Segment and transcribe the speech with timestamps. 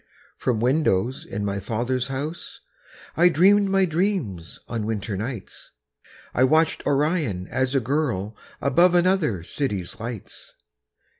[0.35, 2.59] From windows in my father's house,
[3.15, 5.73] Dreaming my dreams on winter nights,
[6.33, 10.55] I watched Orion as a girl Above another city's lights.